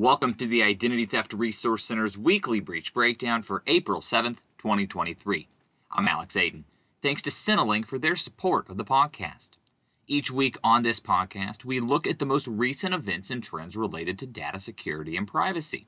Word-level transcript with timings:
Welcome 0.00 0.32
to 0.36 0.46
the 0.46 0.62
Identity 0.62 1.04
Theft 1.04 1.34
Resource 1.34 1.84
Center's 1.84 2.16
weekly 2.16 2.58
breach 2.58 2.94
breakdown 2.94 3.42
for 3.42 3.62
April 3.66 4.00
7th, 4.00 4.38
2023. 4.56 5.46
I'm 5.90 6.08
Alex 6.08 6.36
Achten. 6.36 6.64
Thanks 7.02 7.20
to 7.20 7.28
Sentilink 7.28 7.84
for 7.84 7.98
their 7.98 8.16
support 8.16 8.70
of 8.70 8.78
the 8.78 8.84
podcast. 8.84 9.58
Each 10.06 10.30
week 10.30 10.56
on 10.64 10.84
this 10.84 11.00
podcast, 11.00 11.66
we 11.66 11.80
look 11.80 12.06
at 12.06 12.18
the 12.18 12.24
most 12.24 12.48
recent 12.48 12.94
events 12.94 13.30
and 13.30 13.42
trends 13.42 13.76
related 13.76 14.18
to 14.20 14.26
data 14.26 14.58
security 14.58 15.18
and 15.18 15.28
privacy. 15.28 15.86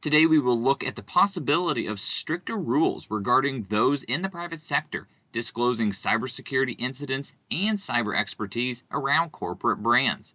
Today, 0.00 0.24
we 0.24 0.38
will 0.38 0.58
look 0.58 0.82
at 0.82 0.96
the 0.96 1.02
possibility 1.02 1.86
of 1.86 2.00
stricter 2.00 2.56
rules 2.56 3.10
regarding 3.10 3.64
those 3.64 4.02
in 4.04 4.22
the 4.22 4.30
private 4.30 4.60
sector 4.60 5.06
disclosing 5.32 5.90
cybersecurity 5.90 6.80
incidents 6.80 7.34
and 7.50 7.76
cyber 7.76 8.18
expertise 8.18 8.84
around 8.90 9.32
corporate 9.32 9.82
brands. 9.82 10.34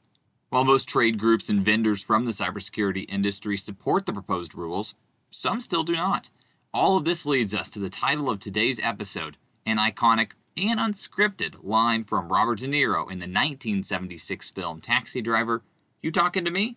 While 0.49 0.63
most 0.63 0.87
trade 0.87 1.17
groups 1.17 1.49
and 1.49 1.65
vendors 1.65 2.03
from 2.03 2.25
the 2.25 2.31
cybersecurity 2.31 3.05
industry 3.09 3.57
support 3.57 4.05
the 4.05 4.13
proposed 4.13 4.55
rules, 4.55 4.95
some 5.29 5.59
still 5.59 5.83
do 5.83 5.93
not. 5.93 6.29
All 6.73 6.97
of 6.97 7.05
this 7.05 7.25
leads 7.25 7.55
us 7.55 7.69
to 7.69 7.79
the 7.79 7.89
title 7.89 8.29
of 8.29 8.39
today's 8.39 8.79
episode 8.79 9.37
an 9.65 9.77
iconic 9.77 10.31
and 10.55 10.79
unscripted 10.79 11.55
line 11.63 12.03
from 12.03 12.31
Robert 12.31 12.59
De 12.59 12.67
Niro 12.67 13.11
in 13.11 13.19
the 13.19 13.25
1976 13.25 14.51
film 14.51 14.79
Taxi 14.79 15.21
Driver 15.21 15.63
You 16.01 16.11
talking 16.11 16.45
to 16.45 16.51
me? 16.51 16.75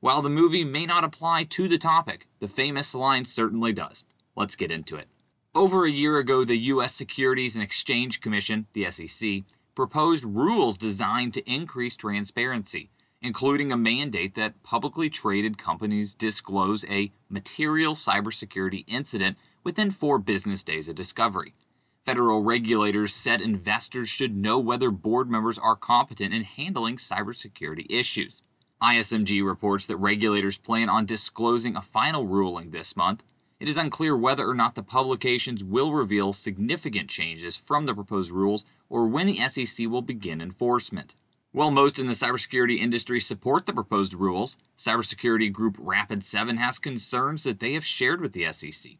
While 0.00 0.22
the 0.22 0.30
movie 0.30 0.64
may 0.64 0.86
not 0.86 1.04
apply 1.04 1.44
to 1.44 1.68
the 1.68 1.78
topic, 1.78 2.26
the 2.38 2.48
famous 2.48 2.94
line 2.94 3.24
certainly 3.24 3.72
does. 3.72 4.04
Let's 4.36 4.56
get 4.56 4.70
into 4.70 4.96
it. 4.96 5.08
Over 5.54 5.84
a 5.84 5.90
year 5.90 6.18
ago, 6.18 6.44
the 6.44 6.56
U.S. 6.56 6.94
Securities 6.94 7.54
and 7.54 7.64
Exchange 7.64 8.20
Commission, 8.20 8.66
the 8.72 8.90
SEC, 8.90 9.42
proposed 9.74 10.24
rules 10.24 10.78
designed 10.78 11.34
to 11.34 11.50
increase 11.50 11.96
transparency 11.96 12.90
including 13.22 13.70
a 13.70 13.76
mandate 13.76 14.34
that 14.34 14.62
publicly 14.62 15.10
traded 15.10 15.58
companies 15.58 16.14
disclose 16.14 16.84
a 16.88 17.12
material 17.28 17.94
cybersecurity 17.94 18.84
incident 18.86 19.36
within 19.62 19.90
four 19.90 20.18
business 20.18 20.64
days 20.64 20.88
of 20.88 20.94
discovery. 20.94 21.54
Federal 22.02 22.42
regulators 22.42 23.14
said 23.14 23.42
investors 23.42 24.08
should 24.08 24.34
know 24.34 24.58
whether 24.58 24.90
board 24.90 25.30
members 25.30 25.58
are 25.58 25.76
competent 25.76 26.32
in 26.32 26.44
handling 26.44 26.96
cybersecurity 26.96 27.84
issues. 27.90 28.42
ISMG 28.82 29.44
reports 29.44 29.84
that 29.84 29.98
regulators 29.98 30.56
plan 30.56 30.88
on 30.88 31.04
disclosing 31.04 31.76
a 31.76 31.82
final 31.82 32.26
ruling 32.26 32.70
this 32.70 32.96
month. 32.96 33.22
It 33.60 33.68
is 33.68 33.76
unclear 33.76 34.16
whether 34.16 34.48
or 34.48 34.54
not 34.54 34.74
the 34.74 34.82
publications 34.82 35.62
will 35.62 35.92
reveal 35.92 36.32
significant 36.32 37.10
changes 37.10 37.58
from 37.58 37.84
the 37.84 37.94
proposed 37.94 38.30
rules 38.30 38.64
or 38.88 39.06
when 39.06 39.26
the 39.26 39.36
SEC 39.48 39.86
will 39.86 40.00
begin 40.00 40.40
enforcement. 40.40 41.14
While 41.52 41.70
most 41.70 41.98
in 41.98 42.06
the 42.06 42.14
cybersecurity 42.14 42.78
industry 42.78 43.20
support 43.20 43.66
the 43.66 43.74
proposed 43.74 44.14
rules, 44.14 44.56
cybersecurity 44.78 45.52
group 45.52 45.76
Rapid7 45.76 46.56
has 46.56 46.78
concerns 46.78 47.44
that 47.44 47.60
they 47.60 47.74
have 47.74 47.84
shared 47.84 48.22
with 48.22 48.32
the 48.32 48.50
SEC. 48.50 48.92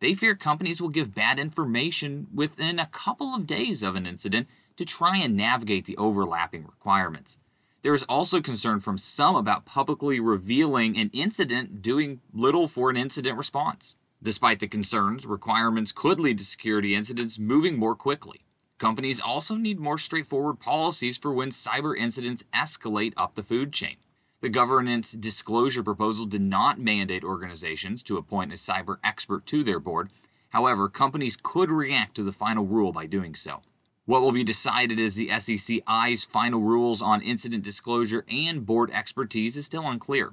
They 0.00 0.12
fear 0.12 0.34
companies 0.34 0.78
will 0.78 0.90
give 0.90 1.14
bad 1.14 1.38
information 1.38 2.26
within 2.34 2.78
a 2.78 2.86
couple 2.86 3.34
of 3.34 3.46
days 3.46 3.82
of 3.82 3.96
an 3.96 4.04
incident 4.04 4.46
to 4.76 4.84
try 4.84 5.16
and 5.16 5.36
navigate 5.38 5.86
the 5.86 5.96
overlapping 5.96 6.66
requirements. 6.66 7.38
There 7.80 7.94
is 7.94 8.02
also 8.04 8.42
concern 8.42 8.80
from 8.80 8.98
some 8.98 9.36
about 9.36 9.64
publicly 9.64 10.20
revealing 10.20 10.98
an 10.98 11.08
incident 11.14 11.80
doing 11.80 12.20
little 12.34 12.68
for 12.68 12.90
an 12.90 12.96
incident 12.98 13.38
response. 13.38 13.96
Despite 14.22 14.60
the 14.60 14.68
concerns, 14.68 15.26
requirements 15.26 15.90
could 15.90 16.20
lead 16.20 16.38
to 16.38 16.44
security 16.44 16.94
incidents 16.94 17.40
moving 17.40 17.76
more 17.76 17.96
quickly. 17.96 18.42
Companies 18.78 19.20
also 19.20 19.56
need 19.56 19.80
more 19.80 19.98
straightforward 19.98 20.60
policies 20.60 21.18
for 21.18 21.32
when 21.32 21.50
cyber 21.50 21.96
incidents 21.96 22.44
escalate 22.54 23.14
up 23.16 23.34
the 23.34 23.42
food 23.42 23.72
chain. 23.72 23.96
The 24.40 24.48
governance 24.48 25.12
disclosure 25.12 25.82
proposal 25.82 26.26
did 26.26 26.40
not 26.40 26.80
mandate 26.80 27.24
organizations 27.24 28.02
to 28.04 28.16
appoint 28.16 28.52
a 28.52 28.56
cyber 28.56 28.96
expert 29.02 29.44
to 29.46 29.64
their 29.64 29.80
board. 29.80 30.10
However, 30.50 30.88
companies 30.88 31.38
could 31.40 31.70
react 31.70 32.14
to 32.16 32.22
the 32.22 32.32
final 32.32 32.64
rule 32.64 32.92
by 32.92 33.06
doing 33.06 33.34
so. 33.34 33.62
What 34.04 34.22
will 34.22 34.32
be 34.32 34.44
decided 34.44 34.98
as 34.98 35.14
the 35.14 35.30
SEC 35.38 35.78
eyes 35.86 36.24
final 36.24 36.60
rules 36.60 37.00
on 37.00 37.22
incident 37.22 37.62
disclosure 37.62 38.24
and 38.28 38.66
board 38.66 38.90
expertise 38.90 39.56
is 39.56 39.66
still 39.66 39.88
unclear. 39.88 40.32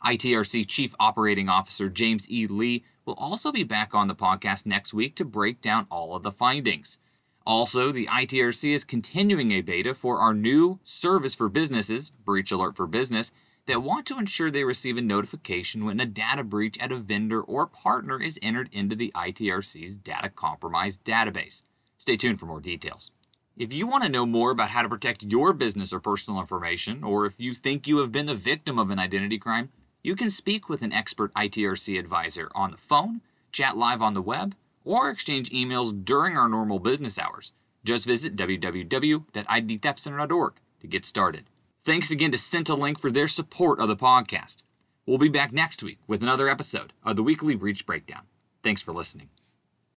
ITRC 0.05 0.67
Chief 0.67 0.95
Operating 1.01 1.49
Officer 1.49 1.89
James 1.89 2.31
E. 2.31 2.47
Lee 2.47 2.85
will 3.07 3.15
also 3.15 3.51
be 3.51 3.65
back 3.65 3.95
on 3.95 4.09
the 4.09 4.15
podcast 4.15 4.67
next 4.67 4.93
week 4.93 5.15
to 5.17 5.25
break 5.25 5.61
down 5.61 5.87
all 5.91 6.15
of 6.15 6.23
the 6.23 6.33
findings. 6.33 6.99
Also, 7.47 7.93
the 7.93 8.07
ITRC 8.07 8.75
is 8.75 8.85
continuing 8.85 9.53
a 9.53 9.61
beta 9.61 9.95
for 9.95 10.19
our 10.19 10.35
new 10.35 10.79
service 10.83 11.35
for 11.35 11.49
businesses, 11.49 12.11
Breach 12.11 12.51
Alert 12.51 12.77
for 12.77 12.87
Business, 12.87 13.33
that 13.67 13.83
want 13.83 14.07
to 14.07 14.19
ensure 14.19 14.51
they 14.51 14.65
receive 14.65 14.97
a 14.97 15.03
notification 15.03 15.85
when 15.85 16.01
a 16.01 16.07
data 16.07 16.45
breach 16.45 16.79
at 16.79 16.93
a 16.93 16.97
vendor 16.97 17.41
or 17.41 17.67
partner 17.67 18.21
is 18.21 18.39
entered 18.43 18.69
into 18.73 18.95
the 18.95 19.13
ITRC's 19.15 19.97
data 19.97 20.29
compromise 20.29 20.99
database. 20.99 21.63
Stay 21.97 22.17
tuned 22.17 22.41
for 22.41 22.47
more 22.47 22.61
details. 22.61 23.13
If 23.57 23.73
you 23.73 23.87
want 23.87 24.03
to 24.03 24.11
know 24.11 24.27
more 24.27 24.51
about 24.51 24.71
how 24.71 24.83
to 24.83 24.89
protect 24.89 25.23
your 25.23 25.53
business 25.53 25.93
or 25.93 26.01
personal 26.01 26.41
information, 26.41 27.05
or 27.05 27.25
if 27.25 27.41
you 27.41 27.55
think 27.55 27.87
you 27.87 27.99
have 27.99 28.11
been 28.11 28.27
the 28.27 28.35
victim 28.35 28.79
of 28.79 28.91
an 28.91 28.99
identity 28.99 29.39
crime, 29.39 29.71
you 30.03 30.17
can 30.17 30.29
speak 30.29 30.69
with 30.69 30.83
an 30.83 30.93
expert 30.93 31.33
ITRC 31.35 31.99
advisor 31.99 32.51
on 32.55 32.73
the 32.73 32.77
phone, 32.77 33.21
chat 33.53 33.77
live 33.77 34.03
on 34.03 34.13
the 34.13 34.21
web, 34.21 34.55
or 34.85 35.09
exchange 35.09 35.51
emails 35.51 36.05
during 36.05 36.37
our 36.37 36.49
normal 36.49 36.79
business 36.79 37.19
hours. 37.19 37.53
Just 37.85 38.07
visit 38.07 38.37
www.idtheftcenter.org 38.37 40.55
to 40.81 40.87
get 40.87 41.07
started. 41.07 41.45
Thanks 41.83 42.11
again 42.11 42.31
to 42.33 42.39
Sentilink 42.39 42.99
for 42.99 43.11
their 43.11 43.29
support 43.29 43.79
of 43.79 43.89
the 43.89 43.97
podcast. 43.97 44.63
We'll 45.07 45.19
be 45.19 45.29
back 45.29 45.53
next 45.53 45.83
week 45.83 45.99
with 46.07 46.23
another 46.23 46.49
episode 46.49 46.95
of 47.05 47.17
the 47.17 47.23
Weekly 47.23 47.55
Breach 47.55 47.85
Breakdown. 47.87 48.23
Thanks 48.63 48.83
for 48.83 48.93
listening. 48.93 49.29